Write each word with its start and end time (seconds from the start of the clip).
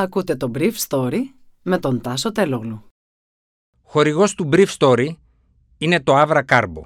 Ακούτε 0.00 0.36
το 0.36 0.50
Brief 0.54 0.72
Story 0.88 1.18
με 1.62 1.78
τον 1.78 2.00
Τάσο 2.00 2.32
Τελόγλου. 2.32 2.84
Χορηγός 3.82 4.34
του 4.34 4.48
Brief 4.52 4.66
Story 4.78 5.08
είναι 5.78 6.00
το 6.00 6.20
Avra 6.20 6.42
Carbo. 6.48 6.82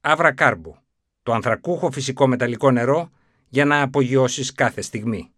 Avra 0.00 0.34
Carbo, 0.34 0.72
το 1.22 1.32
ανθρακούχο 1.32 1.90
φυσικό 1.90 2.26
μεταλλικό 2.26 2.70
νερό 2.70 3.10
για 3.48 3.64
να 3.64 3.82
απογειώσεις 3.82 4.52
κάθε 4.52 4.80
στιγμή. 4.80 5.30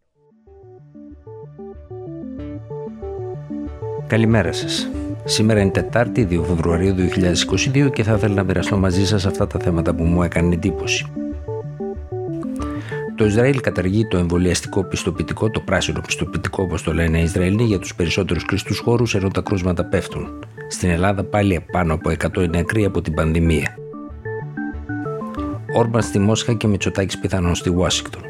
Καλημέρα 4.07 4.53
σας. 4.53 4.89
Σήμερα 5.25 5.61
είναι 5.61 5.71
Τετάρτη, 5.71 6.25
2 6.30 6.45
Φεβρουαρίου 6.45 6.95
2022 6.95 7.91
και 7.93 8.03
θα 8.03 8.14
ήθελα 8.14 8.35
να 8.35 8.43
μοιραστώ 8.43 8.77
μαζί 8.77 9.07
σας 9.07 9.27
αυτά 9.27 9.46
τα 9.46 9.59
θέματα 9.59 9.95
που 9.95 10.05
μου 10.05 10.23
έκανε 10.23 10.55
εντύπωση. 10.55 11.21
Το 13.23 13.29
Ισραήλ 13.29 13.61
καταργεί 13.61 14.07
το 14.07 14.16
εμβολιαστικό 14.16 14.84
πιστοποιητικό, 14.84 15.50
το 15.50 15.61
πράσινο 15.61 16.00
πιστοποιητικό 16.00 16.62
όπως 16.62 16.82
το 16.82 16.93
λένε 16.93 17.18
οι 17.18 17.22
Ισραηλοί, 17.22 17.62
για 17.62 17.79
τους 17.79 17.95
περισσότερους 17.95 18.45
κλειστούς 18.45 18.79
χώρους 18.79 19.14
ενώ 19.14 19.29
τα 19.29 19.40
κρούσματα 19.40 19.85
πέφτουν. 19.85 20.45
Στην 20.68 20.89
Ελλάδα 20.89 21.25
πάλι 21.25 21.64
πάνω 21.72 21.95
από 21.95 22.11
100 22.11 22.48
νεκροί 22.48 22.85
από 22.85 23.00
την 23.00 23.14
πανδημία. 23.14 23.76
Όρμπαν 25.76 26.03
στη 26.03 26.18
Μόσχα 26.18 26.53
και 26.53 26.67
Μητσοτάκης 26.67 27.18
πιθανόν 27.18 27.54
στη 27.54 27.71
Ουάσιγκτον. 27.71 28.22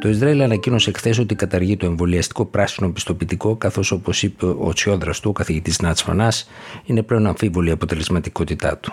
Το 0.00 0.08
Ισραήλ 0.08 0.42
ανακοίνωσε 0.42 0.92
χθες 0.92 1.18
ότι 1.18 1.34
καταργεί 1.34 1.76
το 1.76 1.86
εμβολιαστικό 1.86 2.44
πράσινο 2.44 2.90
πιστοποιητικό, 2.90 3.56
καθώς 3.56 3.90
όπως 3.90 4.22
είπε 4.22 4.46
ο 4.46 4.72
τσιόδρας 4.72 5.20
του, 5.20 5.30
ο 5.30 5.32
καθηγητής 5.32 5.80
Νάτς 5.80 6.02
Φανάς, 6.02 6.48
είναι 6.84 7.02
πλέον 7.02 7.26
αμφίβολη 7.26 7.68
η 7.68 7.72
αποτελεσματικότητά 7.72 8.78
του. 8.78 8.92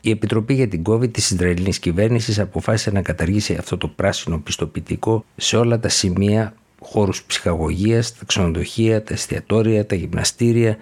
Η 0.00 0.10
Επιτροπή 0.10 0.54
για 0.54 0.68
την 0.68 0.82
COVID 0.86 1.10
της 1.10 1.30
Ισραηλινής 1.30 1.78
κυβέρνησης 1.78 2.38
αποφάσισε 2.38 2.90
να 2.90 3.02
καταργήσει 3.02 3.54
αυτό 3.54 3.76
το 3.76 3.88
πράσινο 3.88 4.38
πιστοποιητικό 4.38 5.24
σε 5.36 5.56
όλα 5.56 5.78
τα 5.80 5.88
σημεία 5.88 6.54
χώρους 6.80 7.22
ψυχαγωγίας, 7.22 8.18
τα 8.18 8.24
ξενοδοχεία, 8.24 9.02
τα 9.02 9.14
εστιατόρια, 9.14 9.86
τα 9.86 9.94
γυμναστήρια, 9.94 10.76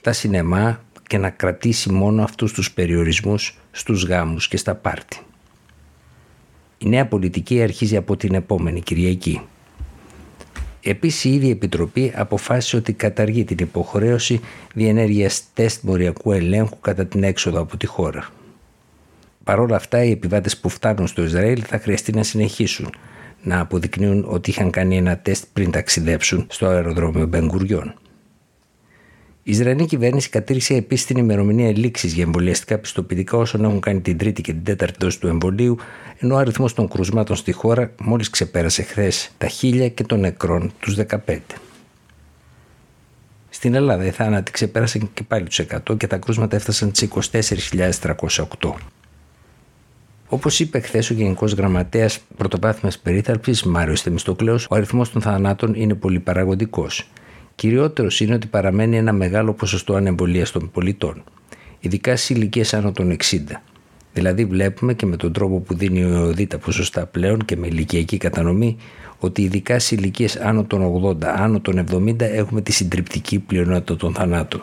τα 0.00 0.12
σινεμά 0.12 0.80
και 1.06 1.18
να 1.18 1.30
κρατήσει 1.30 1.92
μόνο 1.92 2.22
αυτούς 2.22 2.52
τους 2.52 2.72
περιορισμούς 2.72 3.58
στους 3.70 4.04
γάμους 4.04 4.48
και 4.48 4.56
στα 4.56 4.74
πάρτι. 4.74 5.18
Η 6.78 6.88
νέα 6.88 7.06
πολιτική 7.06 7.62
αρχίζει 7.62 7.96
από 7.96 8.16
την 8.16 8.34
επόμενη 8.34 8.80
Κυριακή. 8.80 9.40
Επίσης 10.80 11.24
η 11.24 11.34
ίδια 11.34 11.50
Επιτροπή 11.50 12.12
αποφάσισε 12.14 12.76
ότι 12.76 12.92
καταργεί 12.92 13.44
την 13.44 13.56
υποχρέωση 13.60 14.40
διενέργειας 14.74 15.42
τεστ 15.54 15.82
μοριακού 15.82 16.32
ελέγχου 16.32 16.80
κατά 16.80 17.06
την 17.06 17.22
έξοδο 17.22 17.60
από 17.60 17.76
τη 17.76 17.86
χώρα. 17.86 18.28
Παρ' 19.44 19.60
όλα 19.60 19.76
αυτά, 19.76 20.04
οι 20.04 20.10
επιβάτες 20.10 20.58
που 20.58 20.68
φτάνουν 20.68 21.06
στο 21.06 21.22
Ισραήλ 21.22 21.62
θα 21.66 21.78
χρειαστεί 21.78 22.12
να 22.12 22.22
συνεχίσουν 22.22 22.94
να 23.42 23.60
αποδεικνύουν 23.60 24.24
ότι 24.28 24.50
είχαν 24.50 24.70
κάνει 24.70 24.96
ένα 24.96 25.18
τεστ 25.18 25.44
πριν 25.52 25.70
ταξιδέψουν 25.70 26.46
στο 26.48 26.66
αεροδρόμιο 26.66 27.26
Μπενγκουριών. 27.26 27.94
Η 29.46 29.50
Ισραηλινή 29.50 29.86
κυβέρνηση 29.86 30.28
κατήρυσε 30.28 30.74
επίση 30.74 31.06
την 31.06 31.16
ημερομηνία 31.16 31.70
λήξης 31.70 32.12
για 32.12 32.22
εμβολιαστικά 32.22 32.78
πιστοποιητικά 32.78 33.36
όσων 33.36 33.64
έχουν 33.64 33.80
κάνει 33.80 34.00
την 34.00 34.18
τρίτη 34.18 34.42
και 34.42 34.52
την 34.52 34.64
τέταρτη 34.64 34.96
δόση 35.00 35.20
του 35.20 35.26
εμβολίου, 35.26 35.76
ενώ 36.18 36.34
ο 36.34 36.38
αριθμός 36.38 36.74
των 36.74 36.88
κρουσμάτων 36.88 37.36
στη 37.36 37.52
χώρα 37.52 37.90
μόλις 38.00 38.30
ξεπέρασε 38.30 38.82
χθες 38.82 39.30
τα 39.38 39.46
χίλια 39.46 39.88
και 39.88 40.04
των 40.04 40.20
νεκρών 40.20 40.72
τους 40.80 40.96
15. 41.26 41.38
Στην 43.48 43.74
Ελλάδα 43.74 44.04
οι 44.04 44.10
θάνατοι 44.10 44.50
ξεπέρασαν 44.50 45.10
και 45.14 45.22
πάλι 45.22 45.44
τους 45.44 45.60
100 45.88 45.96
και 45.96 46.06
τα 46.06 46.16
κρούσματα 46.16 46.56
έφτασαν 46.56 46.92
τις 46.92 47.08
24.308. 47.30 48.74
Όπως 50.34 50.60
είπε 50.60 50.80
χθες 50.80 51.10
ο 51.10 51.14
Γενικός 51.14 51.52
Γραμματέας 51.52 52.18
Πρωτοβάθμιας 52.36 52.98
Περίθαλψης 52.98 53.62
Μάριος 53.62 54.02
Θεμιστοκλέος, 54.02 54.66
ο 54.70 54.74
αριθμός 54.74 55.10
των 55.10 55.22
θανάτων 55.22 55.74
είναι 55.74 55.94
πολύ 55.94 56.20
παραγωγικό. 56.20 56.86
Κυριότερος 57.54 58.20
είναι 58.20 58.34
ότι 58.34 58.46
παραμένει 58.46 58.96
ένα 58.96 59.12
μεγάλο 59.12 59.52
ποσοστό 59.52 59.94
ανεμβολίας 59.94 60.50
των 60.50 60.70
πολιτών, 60.70 61.24
ειδικά 61.80 62.16
στι 62.16 62.32
ηλικίες 62.32 62.74
άνω 62.74 62.92
των 62.92 63.10
60. 63.10 63.62
Δηλαδή, 64.12 64.44
βλέπουμε 64.44 64.94
και 64.94 65.06
με 65.06 65.16
τον 65.16 65.32
τρόπο 65.32 65.58
που 65.60 65.74
δίνει 65.74 66.04
ο 66.04 66.08
ΕΟΔΗ 66.08 66.46
τα 66.46 66.58
ποσοστά 66.58 67.06
πλέον 67.06 67.44
και 67.44 67.56
με 67.56 67.66
ηλικιακή 67.66 68.16
κατανομή, 68.16 68.76
ότι 69.18 69.42
ειδικά 69.42 69.78
στι 69.78 69.94
ηλικίες 69.94 70.36
άνω 70.36 70.64
των 70.64 71.02
80, 71.04 71.24
άνω 71.24 71.60
των 71.60 71.84
70 71.90 72.20
έχουμε 72.20 72.60
τη 72.60 72.72
συντριπτική 72.72 73.38
πλειονότητα 73.38 73.96
των 73.96 74.14
θανάτων. 74.14 74.62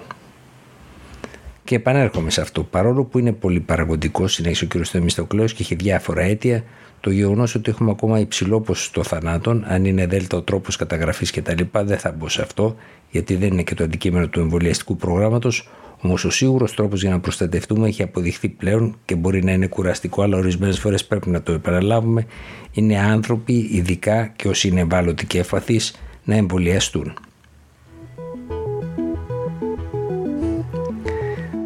Και 1.63 1.75
επανέρχομαι 1.75 2.29
σε 2.29 2.41
αυτό. 2.41 2.63
Παρόλο 2.63 3.03
που 3.03 3.19
είναι 3.19 3.31
πολύ 3.31 3.59
παραγωγικός, 3.59 4.33
συνέχισε 4.33 4.66
ο 4.66 4.67
κ. 4.67 4.72
Θεμιστοκλέο 4.83 5.45
και 5.45 5.57
έχει 5.59 5.75
διάφορα 5.75 6.22
αίτια, 6.22 6.63
το 6.99 7.09
γεγονός 7.09 7.55
ότι 7.55 7.72
έχουμε 7.72 7.91
ακόμα 7.91 8.19
υψηλό 8.19 8.61
ποσοστό 8.61 9.03
θανάτων, 9.03 9.63
αν 9.67 9.85
είναι 9.85 10.07
δέλτα 10.07 10.38
ο 10.38 10.41
τρόπος 10.41 10.75
καταγραφής 10.75 11.31
κτλ., 11.31 11.63
δεν 11.83 11.97
θα 11.97 12.11
μπω 12.11 12.29
σε 12.29 12.41
αυτό, 12.41 12.75
γιατί 13.09 13.35
δεν 13.35 13.51
είναι 13.51 13.63
και 13.63 13.75
το 13.75 13.83
αντικείμενο 13.83 14.27
του 14.27 14.39
εμβολιαστικού 14.39 14.95
προγράμματος. 14.95 15.69
Όμως 16.03 16.25
ο 16.25 16.29
σίγουρος 16.29 16.73
τρόπος 16.73 17.01
για 17.01 17.09
να 17.09 17.19
προστατευτούμε 17.19 17.88
έχει 17.88 18.03
αποδειχθεί 18.03 18.50
πλέον 18.50 18.95
και 19.05 19.16
μπορεί 19.16 19.44
να 19.44 19.51
είναι 19.51 19.67
κουραστικό, 19.67 20.21
αλλά 20.21 20.38
ορισμένες 20.38 20.79
φορές 20.79 21.05
πρέπει 21.05 21.29
να 21.29 21.41
το 21.41 21.51
επαναλάβουμε. 21.51 22.25
Είναι 22.71 23.00
άνθρωποι, 23.00 23.69
ειδικά 23.71 24.27
και 24.35 24.47
όσοι 24.47 24.67
είναι 24.67 24.81
ευάλωτοι 24.81 25.25
και 25.25 25.39
ευπαθείς, 25.39 25.95
να 26.23 26.35
εμβολιαστούν. 26.35 27.13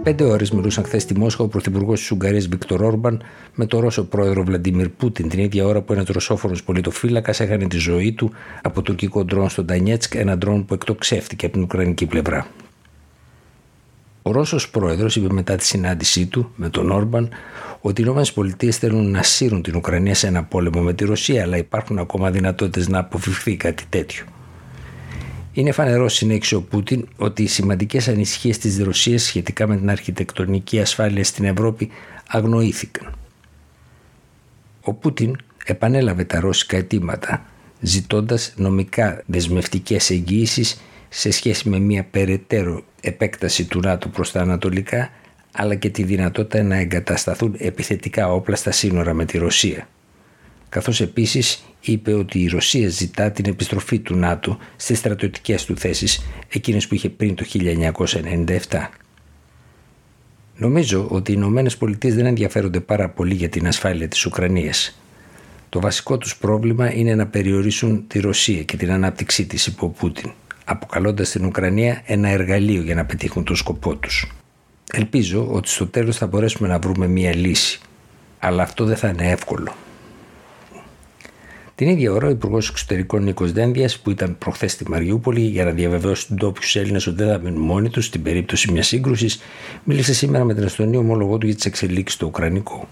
Πέντε 0.05 0.23
ώρες 0.23 0.51
μιλούσαν 0.51 0.83
χθες 0.83 1.01
στη 1.01 1.17
Μόσχα 1.17 1.43
ο 1.43 1.47
πρωθυπουργός 1.47 1.99
της 1.99 2.11
Ουγγαρίας 2.11 2.47
Βικτορ 2.47 2.83
Όρμπαν 2.83 3.21
με 3.55 3.65
τον 3.65 3.79
Ρώσο 3.79 4.03
πρόεδρο 4.03 4.43
Βλαντιμίρ 4.43 4.89
Πούτιν 4.89 5.29
την 5.29 5.39
ίδια 5.39 5.65
ώρα 5.65 5.81
που 5.81 5.93
ένας 5.93 6.07
ρωσόφωνος 6.07 6.63
πολιτοφύλακα 6.63 7.33
έχανε 7.37 7.67
τη 7.67 7.77
ζωή 7.77 8.13
του 8.13 8.31
από 8.61 8.81
τουρκικό 8.81 9.25
ντρόν 9.25 9.49
στο 9.49 9.63
Ντανιέτσκ, 9.63 10.15
ένα 10.15 10.37
ντρόν 10.37 10.65
που 10.65 10.73
εκτοξεύτηκε 10.73 11.45
από 11.45 11.53
την 11.53 11.63
Ουκρανική 11.63 12.05
πλευρά. 12.05 12.47
Ο 14.21 14.31
Ρώσος 14.31 14.69
πρόεδρος 14.69 15.15
είπε 15.15 15.33
μετά 15.33 15.55
τη 15.55 15.65
συνάντησή 15.65 16.25
του 16.25 16.51
με 16.55 16.69
τον 16.69 16.91
Όρμπαν 16.91 17.29
ότι 17.81 18.01
οι 18.01 18.05
ΗΠΑ 18.05 18.71
θέλουν 18.71 19.11
να 19.11 19.23
σύρουν 19.23 19.61
την 19.61 19.75
Ουκρανία 19.75 20.15
σε 20.15 20.27
ένα 20.27 20.43
πόλεμο 20.43 20.81
με 20.81 20.93
τη 20.93 21.05
Ρωσία, 21.05 21.43
αλλά 21.43 21.57
υπάρχουν 21.57 21.99
ακόμα 21.99 22.31
δυνατότητες 22.31 22.87
να 22.87 22.99
αποφευχθεί 22.99 23.55
κάτι 23.55 23.83
τέτοιο. 23.89 24.25
Είναι 25.57 25.71
φανερό, 25.71 26.09
συνέχισε 26.09 26.55
ο 26.55 26.61
Πούτιν, 26.61 27.07
ότι 27.17 27.43
οι 27.43 27.47
σημαντικές 27.47 28.07
ανησυχίες 28.07 28.57
της 28.57 28.79
Ρωσίας 28.79 29.23
σχετικά 29.23 29.67
με 29.67 29.77
την 29.77 29.89
αρχιτεκτονική 29.89 30.79
ασφάλεια 30.79 31.23
στην 31.23 31.45
Ευρώπη 31.45 31.89
αγνοήθηκαν. 32.27 33.13
Ο 34.81 34.93
Πούτιν 34.93 35.35
επανέλαβε 35.65 36.23
τα 36.23 36.39
ρώσικα 36.39 36.77
αιτήματα, 36.77 37.45
ζητώντας 37.79 38.53
νομικά 38.55 39.23
δεσμευτικές 39.25 40.09
εγγύησει 40.09 40.77
σε 41.09 41.31
σχέση 41.31 41.69
με 41.69 41.79
μια 41.79 42.03
περαιτέρω 42.03 42.83
επέκταση 43.01 43.65
του 43.65 43.79
ΝΑΤΟ 43.79 44.07
προς 44.07 44.31
τα 44.31 44.41
ανατολικά, 44.41 45.09
αλλά 45.51 45.75
και 45.75 45.89
τη 45.89 46.03
δυνατότητα 46.03 46.63
να 46.63 46.77
εγκατασταθούν 46.77 47.55
επιθετικά 47.57 48.31
όπλα 48.31 48.55
στα 48.55 48.71
σύνορα 48.71 49.13
με 49.13 49.25
τη 49.25 49.37
Ρωσία 49.37 49.87
καθώς 50.75 51.01
επίσης 51.01 51.63
είπε 51.91 52.13
ότι 52.13 52.39
η 52.39 52.47
Ρωσία 52.47 52.89
ζητά 52.89 53.31
την 53.31 53.45
επιστροφή 53.45 53.99
του 53.99 54.15
ΝΑΤΟ 54.15 54.57
στις 54.75 54.97
στρατιωτικές 54.97 55.65
του 55.65 55.77
θέσεις, 55.77 56.25
εκείνες 56.49 56.87
που 56.87 56.95
είχε 56.95 57.09
πριν 57.09 57.35
το 57.35 57.45
1997. 58.69 58.89
Νομίζω 60.57 61.07
ότι 61.09 61.31
οι 61.31 61.35
Ηνωμένες 61.37 61.77
Πολιτείες 61.77 62.15
δεν 62.15 62.25
ενδιαφέρονται 62.25 62.79
πάρα 62.79 63.09
πολύ 63.09 63.33
για 63.33 63.49
την 63.49 63.67
ασφάλεια 63.67 64.07
της 64.07 64.25
Ουκρανίας. 64.25 64.99
Το 65.69 65.79
βασικό 65.79 66.17
τους 66.17 66.37
πρόβλημα 66.37 66.93
είναι 66.93 67.15
να 67.15 67.27
περιορίσουν 67.27 68.07
τη 68.07 68.19
Ρωσία 68.19 68.63
και 68.63 68.77
την 68.77 68.91
ανάπτυξή 68.91 69.45
της 69.45 69.67
υπό 69.67 69.89
Πούτιν, 69.89 70.31
αποκαλώντας 70.65 71.29
την 71.29 71.45
Ουκρανία 71.45 72.01
ένα 72.05 72.29
εργαλείο 72.29 72.81
για 72.81 72.95
να 72.95 73.05
πετύχουν 73.05 73.43
το 73.43 73.55
σκοπό 73.55 73.95
τους. 73.95 74.31
Ελπίζω 74.91 75.47
ότι 75.51 75.69
στο 75.69 75.87
τέλος 75.87 76.17
θα 76.17 76.27
μπορέσουμε 76.27 76.67
να 76.67 76.79
βρούμε 76.79 77.07
μία 77.07 77.35
λύση, 77.35 77.79
αλλά 78.39 78.63
αυτό 78.63 78.85
δεν 78.85 78.97
θα 78.97 79.07
είναι 79.07 79.29
εύκολο. 79.29 79.75
Την 81.75 81.87
ίδια 81.87 82.11
ώρα, 82.11 82.27
ο 82.27 82.29
Υπουργός 82.29 82.69
Εξωτερικών 82.69 83.23
Νίκος 83.23 83.51
Δένδιας, 83.51 83.99
που 83.99 84.11
ήταν 84.11 84.37
προχθές 84.37 84.71
στη 84.71 84.89
Μαριούπολη 84.89 85.41
για 85.41 85.65
να 85.65 85.71
διαβεβαιώσει 85.71 86.27
του 86.27 86.33
ντόπιου 86.33 86.67
Έλληνες 86.73 87.07
ότι 87.07 87.23
δεν 87.23 87.27
θα 87.27 87.37
μείνουν 87.39 87.61
μόνοι 87.61 87.89
τους 87.89 88.05
στην 88.05 88.21
περίπτωση 88.21 88.71
μιας 88.71 88.87
σύγκρουσης, 88.87 89.39
μίλησε 89.83 90.13
σήμερα 90.13 90.43
με 90.43 90.53
την 90.53 90.63
Αστονία 90.63 90.99
ομολογό 90.99 91.37
του 91.37 91.45
για 91.45 91.55
τις 91.55 91.65
εξελίξεις 91.65 92.15
στο 92.15 92.25
Ουκρανικό. 92.25 92.87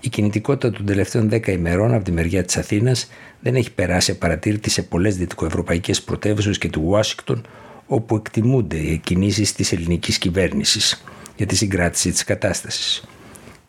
Η 0.00 0.08
κινητικότητα 0.08 0.70
των 0.70 0.86
τελευταίων 0.86 1.28
10 1.32 1.46
ημερών 1.52 1.94
από 1.94 2.04
τη 2.04 2.12
μεριά 2.12 2.44
της 2.44 2.56
Αθήνας 2.56 3.10
δεν 3.40 3.54
έχει 3.54 3.72
περάσει 3.72 4.10
απαρατήρητη 4.10 4.70
σε 4.70 4.82
πολλές 4.82 5.16
δυτικοευρωπαϊκές 5.16 6.02
πρωτεύουσες 6.02 6.58
και 6.58 6.68
του 6.68 6.82
Ουάσιγκτον, 6.84 7.46
όπου 7.86 8.16
εκτιμούνται 8.16 8.76
οι 8.76 9.00
κινήσει 9.04 9.54
της 9.54 9.72
ελληνικής 9.72 10.18
κυβέρνησης 10.18 11.04
για 11.36 11.46
τη 11.46 11.56
συγκράτηση 11.56 12.10
της 12.10 12.24
κατάστασης. 12.24 13.04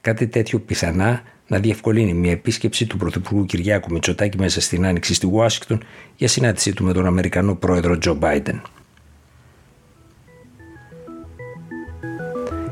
Κάτι 0.02 0.28
τέτοιο 0.28 0.60
πιθανά 0.60 1.22
να 1.52 1.60
διευκολύνει 1.60 2.14
μια 2.14 2.32
επίσκεψη 2.32 2.86
του 2.88 2.98
Πρωθυπουργού 2.98 3.46
Κυριάκου 3.46 3.92
Μητσοτάκη 3.92 4.38
μέσα 4.38 4.62
στην 4.62 4.86
Άνοιξη 4.86 5.14
στη 5.14 5.28
Ουάσιγκτον 5.32 5.84
για 6.16 6.28
συνάντησή 6.28 6.74
του 6.74 6.84
με 6.84 6.94
τον 6.94 7.06
Αμερικανό 7.06 7.56
πρόεδρο 7.56 7.98
Τζο 7.98 8.14
Μπάιντεν. 8.14 8.62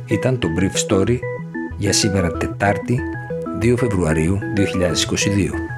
Ήταν 0.07 0.39
το 0.39 0.47
Brief 0.59 0.87
Story 0.87 1.17
για 1.77 1.93
σήμερα 1.93 2.31
Τετάρτη 2.31 2.99
2 3.61 3.73
Φεβρουαρίου 3.77 4.39
2022. 4.57 5.68